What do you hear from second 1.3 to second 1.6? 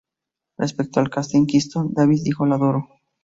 de